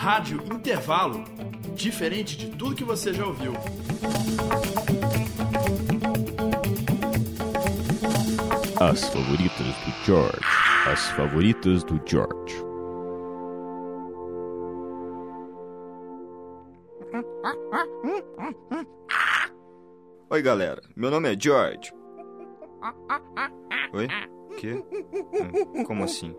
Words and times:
Rádio 0.00 0.42
Intervalo, 0.50 1.24
diferente 1.74 2.34
de 2.34 2.48
tudo 2.56 2.74
que 2.74 2.82
você 2.82 3.12
já 3.12 3.26
ouviu. 3.26 3.52
As 8.80 9.04
favoritas 9.10 9.66
do 9.84 10.04
George. 10.06 10.40
As 10.86 11.10
favoritas 11.10 11.84
do 11.84 12.00
George. 12.06 12.64
Oi, 20.30 20.42
galera. 20.42 20.80
Meu 20.96 21.10
nome 21.10 21.32
é 21.32 21.36
George. 21.38 21.92
Oi? 23.92 24.06
Que? 24.58 24.72
Hum, 24.74 25.84
Como 25.84 26.04
assim? 26.04 26.34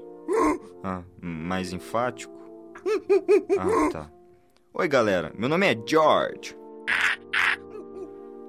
Ah, 0.84 1.04
mais 1.22 1.74
enfático? 1.74 2.34
Ah, 3.60 3.90
tá. 3.92 4.12
Oi, 4.74 4.88
galera. 4.88 5.32
Meu 5.36 5.50
nome 5.50 5.72
é 5.72 5.78
George. 5.86 6.56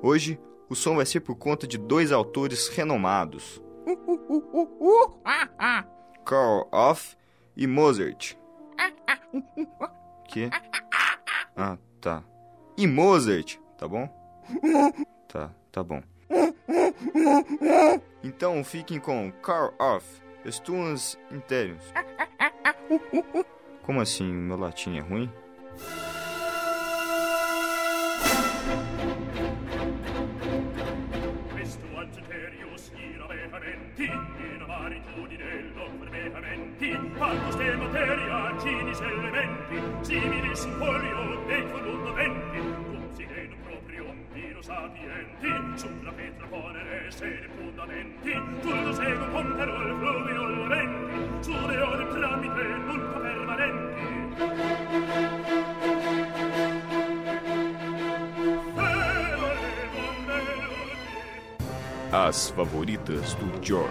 Hoje, 0.02 0.40
o 0.68 0.74
som 0.74 0.96
vai 0.96 1.06
ser 1.06 1.20
por 1.20 1.36
conta 1.36 1.66
de 1.66 1.78
dois 1.78 2.12
autores 2.12 2.68
renomados: 2.68 3.62
Karl 6.24 6.68
Off 6.72 7.16
e 7.56 7.66
Mozart. 7.66 8.34
Que? 10.28 10.50
Ah, 11.56 11.76
tá. 12.00 12.22
E 12.76 12.86
Mozart, 12.86 13.58
tá 13.76 13.86
bom? 13.86 14.08
Tá, 15.28 15.50
tá 15.70 15.82
bom. 15.82 16.02
Então 18.22 18.62
fiquem 18.64 18.98
com 18.98 19.30
Carl 19.42 19.74
Off, 19.78 20.06
Stuns 20.50 21.18
Interiors. 21.30 21.84
Como 23.82 24.00
assim? 24.00 24.32
Meu 24.32 24.56
latim 24.56 24.96
é 24.96 25.00
ruim? 25.00 25.28
Questo 31.52 31.86
Angeterius 31.98 32.92
As 62.24 62.50
favoritas 62.50 63.34
do 63.34 63.66
George. 63.66 63.90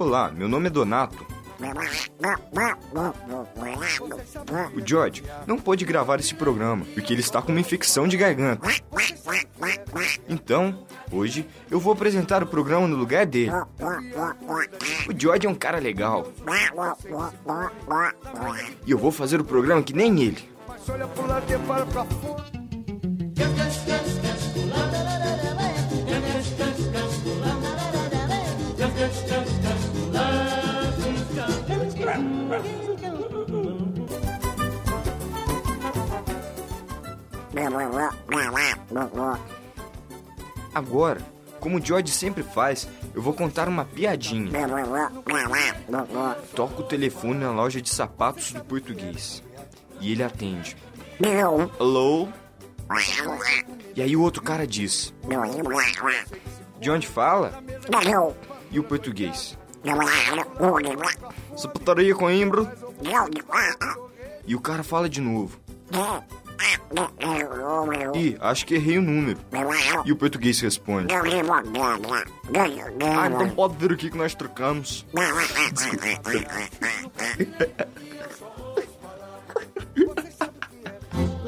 Olá, 0.00 0.32
meu 0.32 0.48
nome 0.48 0.66
é 0.66 0.70
Donato. 0.70 1.24
O 4.74 4.84
George 4.84 5.22
não 5.46 5.56
pôde 5.56 5.84
gravar 5.84 6.18
esse 6.18 6.34
programa 6.34 6.84
porque 6.92 7.12
ele 7.12 7.20
está 7.20 7.40
com 7.40 7.52
uma 7.52 7.60
infecção 7.60 8.08
de 8.08 8.16
garganta. 8.16 8.68
Então, 10.28 10.84
hoje 11.14 11.46
eu 11.70 11.78
vou 11.78 11.92
apresentar 11.92 12.42
o 12.42 12.46
programa 12.46 12.88
no 12.88 12.96
lugar 12.96 13.24
dele. 13.26 13.52
O 15.08 15.12
George 15.16 15.46
é 15.46 15.50
um 15.50 15.54
cara 15.54 15.78
legal 15.78 16.26
e 18.86 18.90
eu 18.90 18.98
vou 18.98 19.12
fazer 19.12 19.40
o 19.40 19.44
programa 19.44 19.82
que 19.82 19.92
nem 19.92 20.20
ele. 20.22 20.48
Agora, 40.74 41.20
como 41.60 41.78
o 41.78 41.84
George 41.84 42.10
sempre 42.12 42.42
faz, 42.42 42.88
eu 43.14 43.22
vou 43.22 43.32
contar 43.32 43.68
uma 43.68 43.84
piadinha. 43.84 44.50
Toca 46.54 46.80
o 46.80 46.84
telefone 46.84 47.40
na 47.40 47.50
loja 47.52 47.80
de 47.80 47.88
sapatos 47.88 48.52
do 48.52 48.64
português. 48.64 49.42
E 50.00 50.12
ele 50.12 50.22
atende. 50.22 50.76
Hello? 51.80 52.28
E 53.96 54.02
aí 54.02 54.16
o 54.16 54.20
outro 54.22 54.42
cara 54.42 54.66
diz: 54.66 55.14
De 56.80 56.90
onde 56.90 57.06
fala? 57.06 57.62
E 58.70 58.78
o 58.78 58.82
português? 58.84 59.56
Sapataria 61.56 62.14
Coimbra? 62.14 62.76
E 64.46 64.54
o 64.54 64.60
cara 64.60 64.82
fala 64.82 65.08
de 65.08 65.20
novo. 65.20 65.58
Ih, 68.16 68.36
acho 68.40 68.66
que 68.66 68.74
errei 68.74 68.98
o 68.98 69.02
número. 69.02 69.38
E 70.04 70.12
o 70.12 70.16
português 70.16 70.60
responde: 70.60 71.12
Ah, 73.16 73.26
então 73.26 73.50
pode 73.50 73.76
vir 73.76 73.92
aqui 73.92 74.10
que 74.10 74.16
nós 74.16 74.34
trocamos. 74.34 75.04
Bom, 81.14 81.40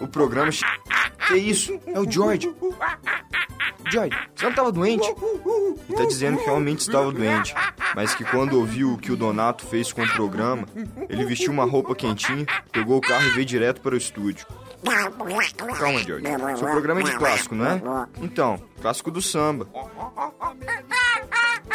o 0.00 0.08
programa. 0.08 0.50
Que 1.28 1.36
isso? 1.36 1.78
É 1.86 1.98
o 1.98 2.10
George. 2.10 2.54
George, 3.90 4.16
você 4.34 4.44
não 4.44 4.50
estava 4.50 4.72
doente? 4.72 5.06
Ele 5.88 5.96
tá 5.96 6.04
dizendo 6.04 6.38
que 6.38 6.44
realmente 6.44 6.80
estava 6.80 7.12
doente, 7.12 7.54
mas 7.94 8.14
que 8.14 8.24
quando 8.24 8.58
ouviu 8.58 8.94
o 8.94 8.98
que 8.98 9.12
o 9.12 9.16
Donato 9.16 9.64
fez 9.66 9.92
com 9.92 10.02
o 10.02 10.08
programa, 10.08 10.66
ele 11.08 11.24
vestiu 11.24 11.52
uma 11.52 11.64
roupa 11.64 11.94
quentinha, 11.94 12.46
pegou 12.72 12.98
o 12.98 13.00
carro 13.00 13.26
e 13.26 13.30
veio 13.30 13.46
direto 13.46 13.80
para 13.80 13.94
o 13.94 13.98
estúdio. 13.98 14.46
Calma, 15.78 15.98
George. 16.00 16.26
Seu 16.58 16.68
programa 16.68 17.00
é 17.00 17.04
de 17.04 17.16
clássico, 17.16 17.54
não 17.54 17.66
é? 17.66 17.82
Então, 18.20 18.60
clássico 18.80 19.10
do 19.10 19.22
samba. 19.22 19.66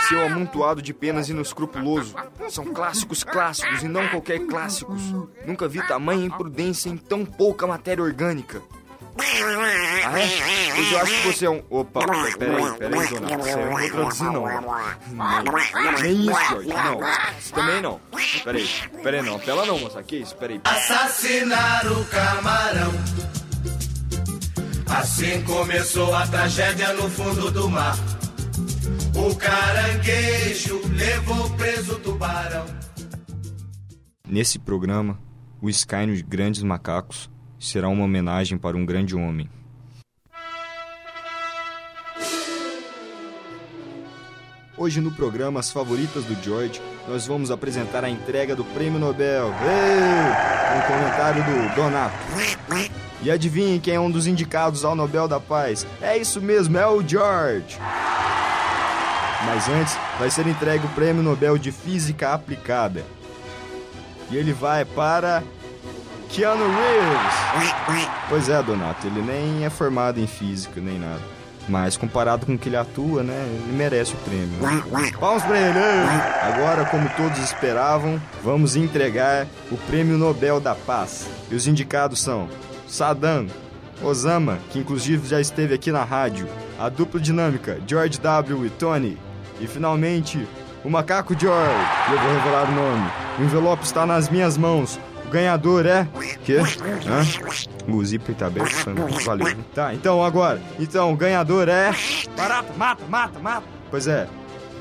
Seu 0.08 0.26
amontoado 0.26 0.82
de 0.82 0.94
penas 0.94 1.30
inescrupuloso. 1.30 2.16
São 2.50 2.66
clássicos 2.66 3.24
clássicos 3.24 3.84
e 3.84 3.88
não 3.88 4.08
qualquer 4.10 4.40
clássicos. 4.46 5.02
Nunca 5.46 5.68
vi 5.68 5.86
tamanha 5.88 6.26
imprudência 6.26 6.90
em 6.90 6.98
tão 6.98 7.26
pouca 7.26 7.68
matéria 7.68 8.04
orgânica. 8.04 8.62
Ah, 9.22 10.20
é? 10.20 10.74
Pois 10.76 10.92
eu 10.92 11.00
acho 11.00 11.22
que 11.22 11.28
você 11.28 11.46
é 11.46 11.50
um. 11.50 11.64
Opa, 11.70 12.06
peraí, 12.06 12.38
peraí, 12.78 13.08
Donato. 13.10 13.38
Você 13.38 13.56
não 13.56 13.70
vou 13.70 13.90
traduzir, 13.90 14.24
não. 14.24 14.46
não. 15.12 16.02
Nem 16.02 16.22
isso, 16.22 16.48
George. 16.50 16.70
Não. 16.70 17.00
Também 17.54 17.82
não. 17.82 18.02
Peraí, 18.44 18.70
peraí, 19.04 19.22
não. 19.22 19.36
Apela 19.36 19.66
não, 19.66 19.80
moça. 19.80 20.02
Que 20.04 20.18
isso? 20.18 20.36
Peraí. 20.36 20.62
assassinar 20.64 21.86
o 21.92 22.06
camarão. 22.06 22.94
Assim 24.88 25.42
começou 25.44 26.16
a 26.16 26.26
tragédia 26.26 26.94
no 26.94 27.10
fundo 27.10 27.52
do 27.52 27.70
mar. 27.70 27.96
O 29.16 29.36
caranguejo 29.36 30.82
levou 30.96 31.50
preso 31.52 31.94
o 31.94 32.00
tubarão. 32.00 32.66
Nesse 34.28 34.58
programa, 34.58 35.20
o 35.62 35.70
Sky 35.70 36.06
nos 36.06 36.22
Grandes 36.22 36.64
Macacos 36.64 37.30
será 37.60 37.90
uma 37.90 38.06
homenagem 38.06 38.58
para 38.58 38.78
um 38.78 38.86
grande 38.86 39.16
homem. 39.16 39.50
Hoje 44.78 45.02
no 45.02 45.12
programa 45.12 45.60
As 45.60 45.72
Favoritas 45.72 46.24
do 46.24 46.42
George, 46.42 46.82
nós 47.06 47.28
vamos 47.28 47.52
apresentar 47.52 48.06
a 48.06 48.10
entrega 48.10 48.56
do 48.56 48.64
Prêmio 48.64 48.98
Nobel. 48.98 49.48
Ei! 49.48 50.78
Um 50.78 50.82
comentário 50.88 51.44
do 51.44 51.76
Donato. 51.76 52.16
E 53.22 53.30
adivinhem 53.30 53.82
quem 53.82 53.96
é 53.96 54.00
um 54.00 54.10
dos 54.10 54.26
indicados 54.26 54.86
ao 54.86 54.96
Nobel 54.96 55.28
da 55.28 55.40
Paz? 55.40 55.86
É 56.02 56.18
isso 56.18 56.42
mesmo, 56.42 56.78
é 56.78 56.88
o 56.88 57.06
George. 57.06 57.78
Mas 59.46 59.68
antes, 59.68 59.98
vai 60.18 60.30
ser 60.30 60.48
entregue 60.48 60.86
o 60.86 60.90
Prêmio 60.90 61.22
Nobel 61.22 61.58
de 61.58 61.74
Física 61.74 62.34
Aplicada. 62.34 63.04
E 64.32 64.38
ele 64.38 64.54
vai 64.54 64.86
para 64.86 65.44
Keanu 66.30 66.64
Reeves. 66.64 68.08
Pois 68.30 68.50
é, 68.50 68.62
Donato, 68.62 69.08
ele 69.08 69.22
nem 69.22 69.66
é 69.66 69.70
formado 69.70 70.20
em 70.20 70.28
física 70.28 70.80
nem 70.80 71.00
nada. 71.00 71.22
Mas 71.68 71.98
comparado 71.98 72.46
com 72.46 72.56
o 72.56 72.58
que 72.58 72.70
ele 72.70 72.78
atua, 72.78 73.22
né, 73.22 73.48
ele 73.48 73.78
merece 73.78 74.14
o 74.14 74.18
prêmio. 74.18 74.58
Palmas 75.20 75.44
pra 75.44 75.58
ele! 75.60 75.80
Agora, 76.42 76.86
como 76.86 77.08
todos 77.10 77.38
esperavam, 77.40 78.20
vamos 78.44 78.76
entregar 78.76 79.46
o 79.72 79.78
Prêmio 79.78 80.18
Nobel 80.18 80.60
da 80.60 80.74
Paz. 80.74 81.28
E 81.52 81.56
os 81.56 81.68
indicados 81.68 82.22
são 82.22 82.50
Saddam, 82.88 83.48
Osama, 84.02 84.58
que 84.72 84.80
inclusive 84.80 85.28
já 85.28 85.40
esteve 85.40 85.76
aqui 85.76 85.92
na 85.92 86.04
rádio, 86.04 86.48
a 86.80 86.90
dupla 86.90 87.20
dinâmica 87.20 87.80
George 87.86 88.20
W. 88.20 88.66
e 88.66 88.70
Tony, 88.72 89.18
e 89.60 89.68
finalmente 89.68 90.48
o 90.84 90.90
Macaco 90.90 91.38
George. 91.38 91.86
Eu 92.12 92.18
vou 92.18 92.34
revelar 92.34 92.70
o 92.70 92.72
nome. 92.72 93.12
O 93.38 93.44
envelope 93.44 93.84
está 93.84 94.06
nas 94.06 94.30
minhas 94.30 94.58
mãos. 94.58 95.00
O 95.30 95.32
ganhador 95.32 95.86
é. 95.86 96.08
Quê? 96.44 96.58
Hã? 96.58 97.88
O 97.88 98.04
zíper 98.04 98.34
tá 98.34 98.48
aberto. 98.48 98.74
Valeu. 99.24 99.56
Tá, 99.76 99.94
então 99.94 100.24
agora. 100.26 100.60
Então, 100.80 101.14
o 101.14 101.16
ganhador 101.16 101.70
é. 101.70 101.92
Barata, 102.36 102.74
mata, 102.76 103.04
mata, 103.08 103.40
mata. 103.40 103.64
Pois 103.92 104.08
é. 104.08 104.28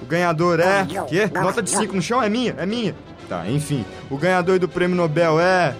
O 0.00 0.06
ganhador 0.06 0.58
é. 0.58 0.86
Quê? 1.06 1.30
Nota 1.34 1.62
de 1.62 1.68
5 1.68 1.94
no 1.94 2.00
chão 2.00 2.22
é 2.22 2.30
minha, 2.30 2.54
é 2.56 2.64
minha. 2.64 2.94
Tá, 3.28 3.46
enfim. 3.46 3.84
O 4.08 4.16
ganhador 4.16 4.58
do 4.58 4.66
prêmio 4.66 4.96
Nobel 4.96 5.38
é. 5.38 5.76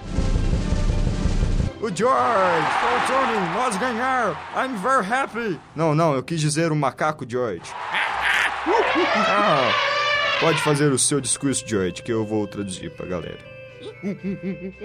O 1.80 1.88
George! 1.88 2.66
Oh, 2.84 3.06
Tony, 3.06 3.48
nós 3.54 3.74
ganhar! 3.78 4.36
I'm 4.54 4.76
very 4.76 5.06
happy! 5.10 5.58
Não, 5.74 5.94
não, 5.94 6.14
eu 6.14 6.22
quis 6.22 6.42
dizer 6.42 6.70
o 6.70 6.76
macaco 6.76 7.24
George. 7.26 7.62
Ah, 9.16 9.70
pode 10.40 10.60
fazer 10.60 10.92
o 10.92 10.98
seu 10.98 11.20
discurso, 11.20 11.64
George, 11.66 12.02
que 12.02 12.12
eu 12.12 12.26
vou 12.26 12.46
traduzir 12.46 12.90
pra 12.90 13.06
galera. 13.06 13.57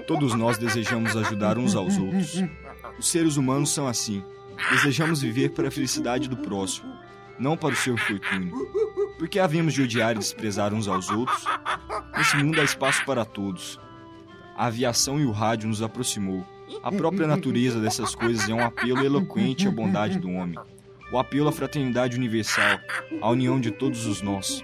Todos 0.08 0.34
nós 0.34 0.58
desejamos 0.58 1.16
ajudar 1.16 1.58
uns 1.58 1.76
aos 1.76 1.98
outros. 1.98 2.44
Os 2.98 3.10
seres 3.10 3.38
humanos 3.38 3.72
são 3.74 3.88
assim. 3.88 4.24
Desejamos 4.72 5.22
viver 5.22 5.50
para 5.50 5.68
a 5.68 5.72
felicidade 5.72 6.30
do 6.30 6.38
próximo, 6.38 6.94
não 7.40 7.58
para 7.58 7.74
o 7.74 7.78
seu 7.78 7.96
infortúnio. 7.96 8.54
Por 9.18 9.28
que 9.28 9.40
havíamos 9.40 9.74
de 9.74 9.82
odiar 9.82 10.16
e 10.16 10.20
desprezar 10.20 10.74
uns 10.74 10.88
aos 10.88 11.10
outros? 11.10 11.46
Nesse 12.18 12.38
mundo 12.38 12.60
há 12.60 12.64
espaço 12.64 13.04
para 13.06 13.26
todos. 13.26 13.80
A 14.56 14.68
aviação 14.68 15.20
e 15.20 15.26
o 15.26 15.32
rádio 15.32 15.68
nos 15.68 15.82
aproximou. 15.82 16.46
A 16.82 16.92
própria 16.92 17.28
natureza 17.28 17.80
dessas 17.80 18.16
coisas 18.16 18.48
é 18.50 18.54
um 18.54 18.64
apelo 18.64 19.04
eloquente 19.04 19.68
à 19.68 19.72
bondade 19.72 20.20
do 20.20 20.30
homem. 20.30 20.58
O 21.12 21.18
apelo 21.18 21.48
à 21.48 21.52
fraternidade 21.52 22.18
universal, 22.18 22.80
à 23.22 23.30
união 23.30 23.60
de 23.60 23.72
todos 23.72 24.06
os 24.06 24.22
nós. 24.22 24.64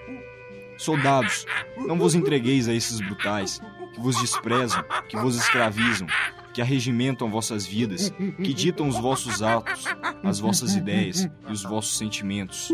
Soldados, 0.78 1.46
não 1.78 1.98
vos 1.98 2.16
entregueis 2.16 2.68
a 2.70 2.74
esses 2.74 3.02
brutais, 3.02 3.62
que 4.00 4.04
vos 4.04 4.20
desprezam, 4.22 4.84
que 5.10 5.18
vos 5.18 5.36
escravizam, 5.36 6.08
que 6.54 6.62
arregimentam 6.62 7.30
vossas 7.30 7.66
vidas, 7.66 8.12
que 8.38 8.54
ditam 8.54 8.88
os 8.88 8.98
vossos 8.98 9.44
atos, 9.44 9.84
as 10.24 10.40
vossas 10.40 10.74
ideias 10.74 11.30
e 11.48 11.52
os 11.52 11.64
vossos 11.64 11.98
sentimentos. 11.98 12.70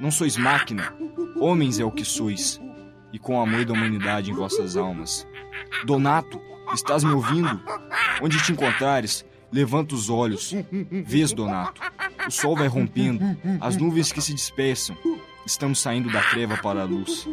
Não 0.00 0.10
sois 0.10 0.36
máquina, 0.36 0.94
homens 1.40 1.80
é 1.80 1.84
o 1.84 1.90
que 1.90 2.04
sois, 2.04 2.60
e 3.12 3.18
com 3.18 3.36
o 3.36 3.40
amor 3.40 3.64
da 3.64 3.72
humanidade 3.72 4.30
em 4.30 4.34
vossas 4.34 4.76
almas. 4.76 5.26
Donato, 5.84 6.40
estás 6.72 7.02
me 7.02 7.12
ouvindo? 7.12 7.60
Onde 8.20 8.42
te 8.42 8.52
encontrares, 8.52 9.24
levanta 9.50 9.94
os 9.94 10.08
olhos. 10.08 10.54
Vês, 11.04 11.32
Donato, 11.32 11.80
o 12.26 12.30
sol 12.30 12.56
vai 12.56 12.68
rompendo, 12.68 13.24
as 13.60 13.76
nuvens 13.76 14.12
que 14.12 14.22
se 14.22 14.32
dispersam. 14.32 14.96
Estamos 15.44 15.80
saindo 15.80 16.10
da 16.10 16.22
treva 16.22 16.56
para 16.56 16.82
a 16.82 16.84
luz. 16.84 17.28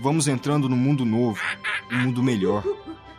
Vamos 0.00 0.26
entrando 0.26 0.68
no 0.68 0.76
mundo 0.76 1.04
novo, 1.04 1.40
um 1.92 1.98
mundo 1.98 2.22
melhor, 2.22 2.64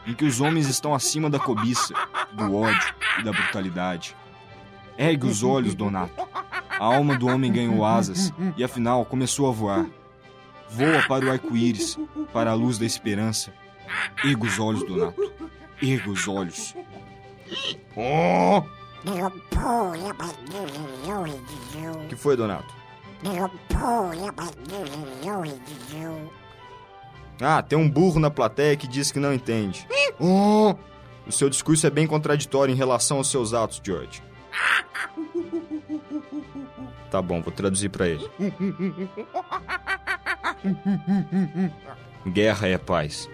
em 0.05 0.13
que 0.13 0.25
os 0.25 0.41
homens 0.41 0.67
estão 0.67 0.95
acima 0.95 1.29
da 1.29 1.39
cobiça, 1.39 1.93
do 2.33 2.55
ódio 2.55 2.93
e 3.19 3.23
da 3.23 3.31
brutalidade. 3.31 4.15
Ergue 4.97 5.27
os 5.27 5.43
olhos, 5.43 5.75
Donato. 5.75 6.27
A 6.69 6.85
alma 6.85 7.15
do 7.15 7.27
homem 7.27 7.51
ganhou 7.51 7.85
asas 7.85 8.33
e 8.57 8.63
afinal 8.63 9.05
começou 9.05 9.47
a 9.47 9.51
voar. 9.51 9.85
Voa 10.69 11.03
para 11.07 11.25
o 11.25 11.31
arco-íris, 11.31 11.97
para 12.33 12.51
a 12.51 12.55
luz 12.55 12.77
da 12.77 12.85
esperança. 12.85 13.53
Erga 14.23 14.45
os 14.45 14.59
olhos, 14.59 14.83
Donato. 14.83 15.31
Erga 15.81 16.09
os 16.09 16.27
olhos. 16.27 16.75
Oh! 17.95 18.63
que 22.07 22.15
foi, 22.15 22.37
Donato? 22.37 22.80
Ah, 27.39 27.61
tem 27.61 27.77
um 27.77 27.89
burro 27.89 28.19
na 28.19 28.29
plateia 28.29 28.75
que 28.77 28.87
diz 28.87 29.11
que 29.11 29.19
não 29.19 29.33
entende. 29.33 29.87
Oh! 30.19 30.75
O 31.27 31.31
seu 31.31 31.49
discurso 31.49 31.85
é 31.87 31.89
bem 31.89 32.07
contraditório 32.07 32.73
em 32.73 32.77
relação 32.77 33.17
aos 33.17 33.29
seus 33.29 33.53
atos, 33.53 33.81
George. 33.83 34.23
Tá 37.09 37.21
bom, 37.21 37.41
vou 37.41 37.51
traduzir 37.51 37.89
pra 37.89 38.07
ele. 38.07 38.29
Guerra 42.27 42.67
é 42.67 42.77
paz. 42.77 43.27